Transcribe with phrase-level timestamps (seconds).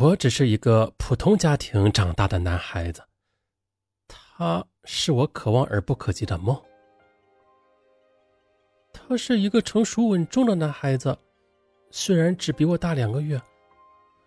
[0.00, 3.02] 我只是一个普通家庭长大的男孩子，
[4.08, 6.58] 他是我可望而不可及的梦。
[8.94, 11.14] 他是一个成熟稳重的男孩子，
[11.90, 13.38] 虽然只比我大两个月，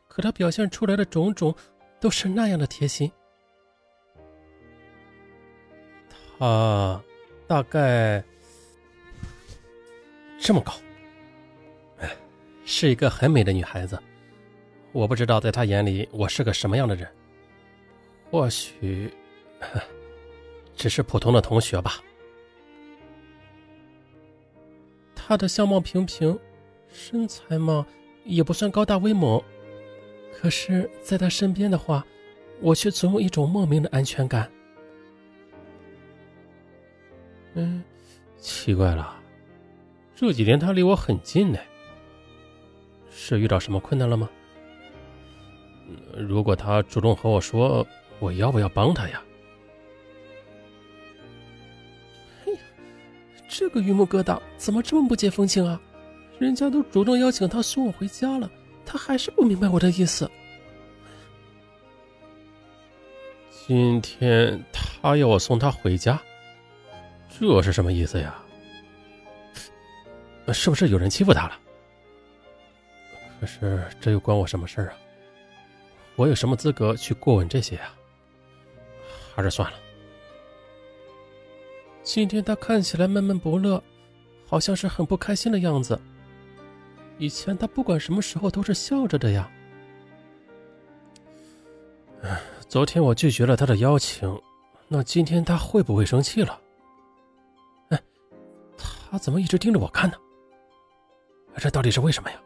[0.08, 1.56] 可他表现出来的种种
[2.00, 3.12] 都是那样的贴心。
[6.38, 7.02] 他
[7.48, 8.24] 大概
[10.40, 10.72] 这么高，
[11.98, 12.16] 哎，
[12.64, 14.00] 是一个很美的女孩子。
[14.94, 17.10] 我不知道在他眼里我是个什么样的人，
[18.30, 19.12] 或许
[20.76, 22.02] 只是普通的同学吧。
[25.16, 26.38] 他的相貌平平，
[26.90, 27.86] 身材嘛
[28.24, 29.42] 也不算高大威猛，
[30.32, 32.06] 可是在他身边的话，
[32.62, 34.48] 我却总有一种莫名的安全感。
[37.56, 37.84] 嗯，
[38.38, 39.20] 奇怪了，
[40.16, 41.58] 这几天他离我很近呢，
[43.10, 44.30] 是遇到什么困难了吗？
[46.18, 47.86] 如果他主动和我说，
[48.20, 49.22] 我要不要帮他呀？
[53.48, 55.80] 这个榆木疙瘩怎么这么不解风情啊？
[56.40, 58.50] 人家都主动邀请他送我回家了，
[58.86, 60.30] 他还是不明白我的意思。
[63.68, 66.20] 今天他要我送他回家，
[67.30, 68.44] 这是什么意思呀？
[70.52, 71.58] 是不是有人欺负他了？
[73.40, 74.94] 可是这又关我什么事儿啊？
[76.16, 77.94] 我有什么资格去过问这些啊？
[79.36, 79.78] 还是算了。
[82.04, 83.82] 今天他看起来闷闷不乐，
[84.46, 86.00] 好像是很不开心的样子。
[87.18, 89.50] 以前他不管什么时候都是笑着的呀。
[92.68, 94.40] 昨天我拒绝了他的邀请，
[94.88, 96.60] 那今天他会不会生气了？
[97.90, 98.02] 哎，
[98.78, 100.18] 他怎么一直盯着我看呢？
[101.58, 102.42] 这到底是为什么呀？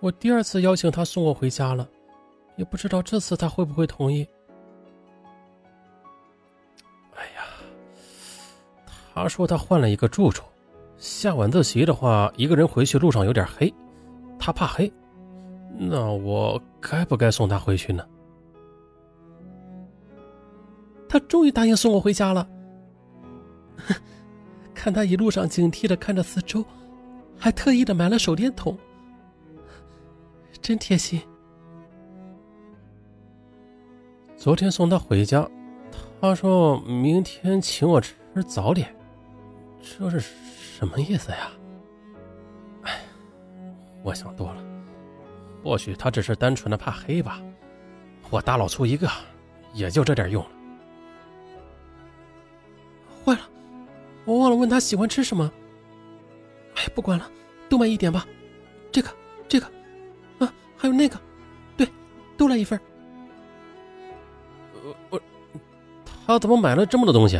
[0.00, 1.86] 我第二次邀请他送我回家了，
[2.56, 4.26] 也不知道这次他会不会同意。
[7.14, 7.42] 哎呀
[9.14, 10.44] 他说他换了一个住处，
[10.96, 13.72] 下晚自习的话，一个人回去路上有点黑，
[14.38, 14.90] 他怕黑。
[15.76, 18.02] 那我该不该送他回去呢？
[21.08, 22.48] 他终于答应送我回家了。
[24.74, 26.64] 看他一路上警惕的看着四周，
[27.38, 28.78] 还特意的买了手电筒，
[30.60, 31.20] 真贴心。
[34.36, 35.48] 昨天送他回家，
[36.20, 38.14] 他说明天请我吃
[38.46, 38.94] 早点。
[39.82, 41.50] 这是什么意思呀？
[42.82, 43.00] 哎，
[44.02, 44.62] 我想多了，
[45.62, 47.40] 或许他只是单纯的怕黑吧。
[48.30, 49.08] 我大老粗一个，
[49.72, 50.50] 也就这点用了。
[53.24, 53.40] 坏了，
[54.24, 55.50] 我忘了问他喜欢吃什么。
[56.76, 57.30] 哎，不管了，
[57.68, 58.26] 都买一点吧。
[58.92, 59.10] 这个，
[59.48, 59.70] 这个，
[60.80, 61.20] 还有那个，
[61.76, 61.86] 对，
[62.38, 62.80] 都来一份。
[65.10, 65.20] 我，
[66.26, 67.38] 他怎么买了这么多东西？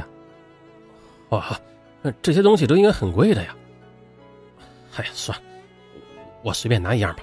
[1.30, 1.58] 哇！
[2.20, 3.56] 这些东西都应该很贵的呀。
[4.96, 5.44] 哎呀，算了，
[6.42, 7.22] 我随便拿一样吧。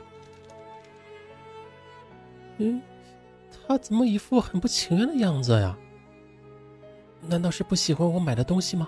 [2.57, 2.81] 嗯，
[3.67, 5.77] 他怎么一副很不情愿的样子呀？
[7.21, 8.87] 难道是不喜欢我买的东西吗？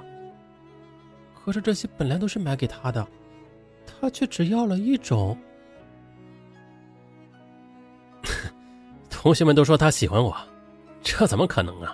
[1.36, 3.08] 可是这些本来都是买给他的，
[3.86, 5.38] 他却只要了一种。
[9.22, 10.34] 同学们都说他喜欢我，
[11.02, 11.94] 这怎么可能啊？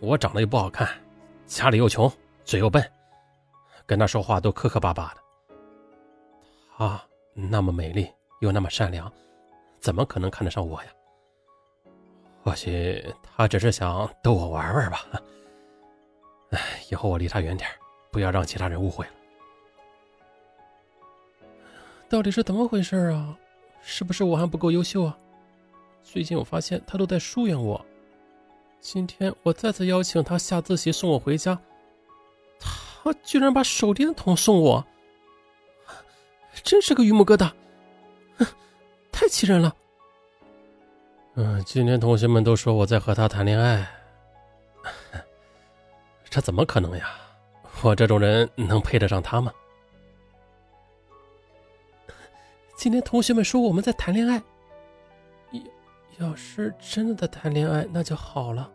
[0.00, 0.86] 我长得又不好看，
[1.46, 2.12] 家里又穷，
[2.44, 2.92] 嘴又笨。
[3.86, 5.20] 跟他说话都磕磕巴巴的，
[6.76, 7.02] 她
[7.32, 8.06] 那么美丽
[8.40, 9.10] 又那么善良，
[9.80, 10.90] 怎么可能看得上我呀？
[12.44, 13.02] 或许
[13.34, 15.06] 她只是想逗我玩玩吧。
[16.50, 16.60] 哎，
[16.90, 17.66] 以后我离她远点，
[18.10, 19.12] 不要让其他人误会了。
[22.10, 23.34] 到底是怎么回事啊？
[23.80, 25.16] 是不是我还不够优秀啊？
[26.06, 27.84] 最近我发现他都在疏远我。
[28.80, 31.60] 今天我再次邀请他下自习送我回家。
[32.60, 34.84] 他居然把手电筒送我，
[36.62, 37.50] 真是个榆木疙瘩，
[39.10, 39.74] 太气人了。
[41.34, 43.86] 嗯，今天同学们都说我在和他谈恋爱，
[46.30, 47.10] 这怎么可能呀？
[47.82, 49.52] 我这种人能配得上他吗？
[52.76, 54.42] 今天同学们说我们在谈恋爱，
[56.18, 58.70] 要是真的在谈恋爱，那就好了。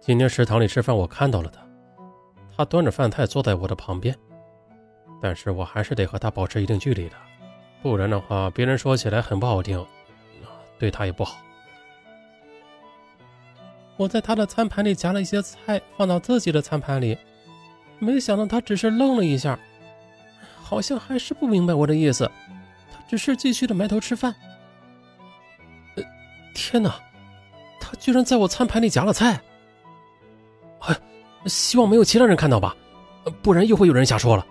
[0.00, 1.62] 今天食堂里吃饭，我看到了他，
[2.56, 4.14] 他端着饭菜坐在我的旁边，
[5.22, 7.16] 但是我还是得和他保持一定距离的，
[7.82, 9.84] 不然的话，别人说起来很不好听，
[10.78, 11.38] 对他也不好。
[13.96, 17.16] 我在他的餐盘里夹了一些菜，放到自己的餐盘里，
[17.98, 19.58] 没想到他只是愣了一下，
[20.62, 22.28] 好像还是不明白我的意思，
[23.12, 24.34] 只是继续的埋头吃饭。
[25.96, 26.02] 呃，
[26.54, 26.98] 天哪，
[27.78, 29.38] 他居然在我餐盘里夹了菜！
[30.78, 30.96] 哎，
[31.44, 32.74] 希望没有其他人看到吧，
[33.42, 34.46] 不然又会有人瞎说了。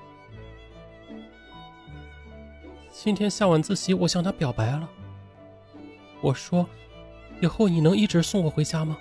[2.92, 4.88] 今天下晚自习，我向他表白了。
[6.22, 6.64] 我说
[7.42, 8.96] ：“以后你能一直送我回家吗？”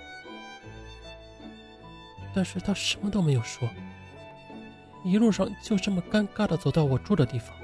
[2.33, 3.69] 但是他什么都没有说，
[5.03, 7.55] 一路上就这么尴尬的走到我住的地方。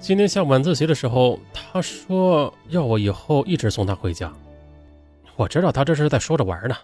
[0.00, 4.32] 今天下晚自习的时候，他说要我以后一直送他回家。
[5.36, 6.74] 我知道他这是在说着玩呢。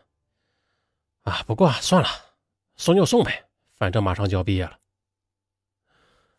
[1.23, 2.09] 啊，不过算了，
[2.77, 4.79] 送就送呗，反正马上就要毕业了。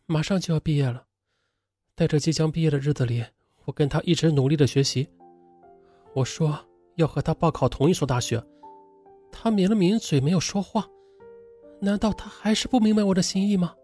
[0.05, 1.03] 马上就要毕业了，
[1.95, 3.25] 在这即将毕业的日子里，
[3.65, 5.09] 我跟他一直努力的学习。
[6.13, 6.57] 我说。
[6.97, 8.43] 要和他报考同一所大学，
[9.31, 10.83] 他抿了抿嘴，没有说话。
[11.79, 13.75] 难道他还是不明白我的心意吗？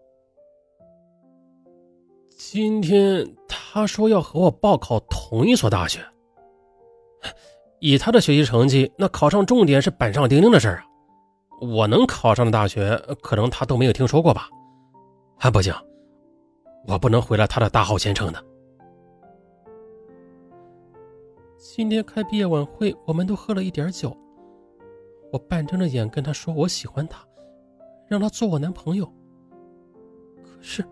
[2.36, 6.00] 今天他说要和我报考同一所大学，
[7.78, 10.84] 以他的学习成绩，那考上重点是板上钉钉的事儿啊。
[11.60, 14.48] 我能考上的大学，可能他都没有听说过吧？
[15.38, 15.72] 还不行，
[16.88, 18.44] 我不能毁了他的大好前程的。
[21.56, 24.14] 今天开毕业晚会，我们都喝了一点酒。
[25.32, 27.24] 我半睁着眼跟他说我喜欢他，
[28.08, 29.06] 让他做我男朋友。
[30.42, 30.84] 可是，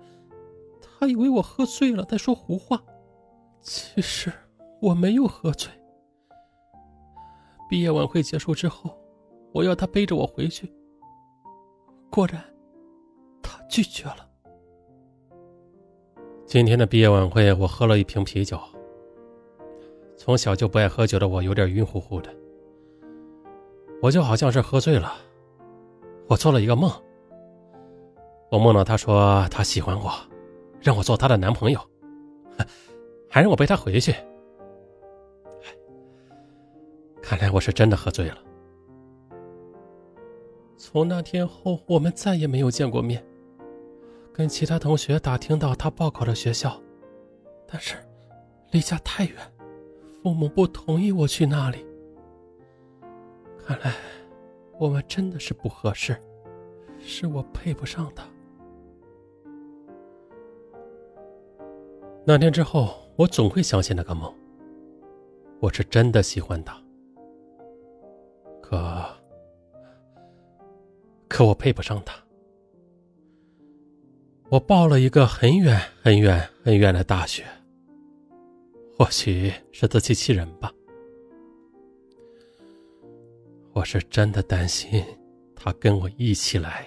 [1.02, 2.80] 他以为我喝醉了在说胡话。
[3.60, 4.32] 其实
[4.80, 5.68] 我没有喝醉。
[7.68, 8.96] 毕业晚会结束之后，
[9.52, 10.72] 我要他背着我回去。
[12.08, 12.40] 果然，
[13.42, 14.28] 他拒绝了。
[16.46, 18.56] 今天的毕业晚会，我喝了一瓶啤酒。
[20.16, 22.32] 从小就不爱喝酒的我有点晕乎乎的，
[24.00, 25.14] 我就好像是喝醉了。
[26.28, 26.88] 我做了一个梦，
[28.52, 30.12] 我梦到他说他喜欢我，
[30.82, 31.80] 让我做她的男朋友，
[33.28, 34.14] 还让我背她回去。
[37.22, 38.38] 看来我是真的喝醉了。
[40.76, 43.24] 从那天后，我们再也没有见过面。
[44.32, 46.80] 跟其他同学打听到他报考的学校，
[47.66, 47.96] 但是
[48.70, 49.36] 离家太远。
[50.22, 51.84] 父母不同意我去那里，
[53.64, 53.92] 看来
[54.78, 56.16] 我们真的是不合适，
[56.98, 58.24] 是我配不上他。
[62.24, 64.32] 那天之后，我总会想起那个梦。
[65.58, 66.80] 我是真的喜欢他，
[68.60, 69.04] 可
[71.28, 72.14] 可我配不上他。
[74.48, 77.44] 我报了一个很远很远很远的大学。
[78.96, 80.72] 或许是自欺欺人吧，
[83.72, 85.04] 我是真的担心
[85.56, 86.86] 他跟我一起来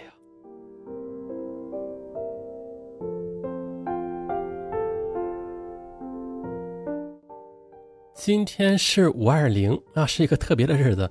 [8.25, 11.07] 今天是五二零啊，是一个特别的日子，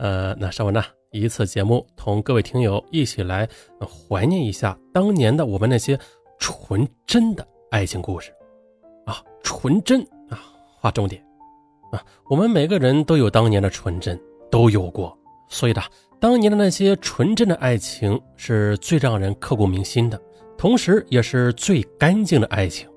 [0.00, 0.82] 呃，那尚文呢，
[1.12, 3.48] 一次节目同各位听友一起来
[3.78, 5.96] 怀念一下当年的我们那些
[6.40, 8.32] 纯真的爱情故事
[9.06, 10.42] 啊，纯真啊。
[10.80, 11.24] 划重点，
[11.92, 14.20] 啊，我们每个人都有当年的纯真，
[14.50, 15.16] 都有过，
[15.48, 15.80] 所以呢，
[16.18, 20.20] 当年的那些纯真的爱情是最让人刻骨铭心的，
[20.58, 22.89] 同时也是最干净的爱情。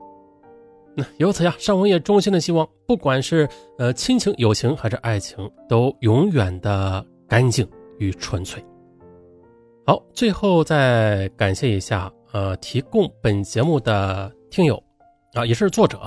[0.95, 8.63] 那由此呀，尚文也衷心的希望，不管是呃亲情、友情还是爱情，都永远的干净与纯粹。
[9.85, 14.81] 好，最后再感谢一下呃提供本节目的听友
[15.33, 15.99] 啊，也是作者。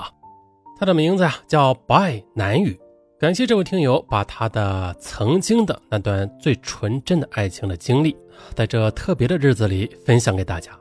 [0.79, 2.79] 他的名字呀叫不爱南语，
[3.19, 8.15] 感谢这位听友把他的曾经的那段最纯真的爱情的经历，
[8.55, 10.71] 在这特别的日子里分享给大家，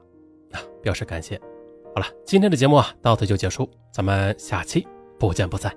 [0.53, 1.41] 啊，表示感谢。
[1.97, 4.87] 好了，今天的节目啊到此就结束，咱们下期
[5.19, 5.75] 不见不散。